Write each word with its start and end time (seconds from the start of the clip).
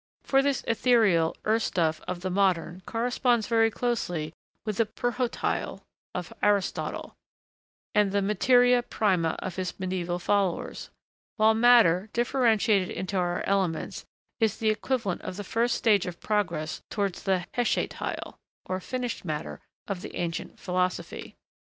For 0.23 0.41
this 0.41 0.63
ethereal 0.67 1.37
'Urstoff' 1.45 2.01
of 2.07 2.21
the 2.21 2.31
modern 2.31 2.81
corresponds 2.87 3.45
very 3.45 3.69
closely 3.69 4.33
with 4.65 4.77
the 4.77 4.87
prhôtê 4.87 5.29
hylê 5.41 5.79
of 6.15 6.33
Aristotle, 6.41 7.13
the 7.93 8.23
materia 8.23 8.81
prima 8.81 9.35
of 9.43 9.57
his 9.57 9.73
mediæval 9.73 10.19
followers; 10.19 10.89
while 11.37 11.53
matter, 11.53 12.09
differentiated 12.13 12.89
into 12.89 13.15
our 13.15 13.43
elements, 13.45 14.03
is 14.39 14.57
the 14.57 14.71
equivalent 14.71 15.21
of 15.21 15.35
the 15.37 15.43
first 15.43 15.75
stage 15.75 16.07
of 16.07 16.19
progress 16.19 16.81
towards 16.89 17.21
the 17.21 17.45
heschhatê 17.53 17.89
hylê, 17.93 18.33
or 18.65 18.79
finished 18.79 19.23
matter, 19.23 19.61
of 19.87 20.01
the 20.01 20.15
ancient 20.15 20.59
philosophy. 20.59 21.35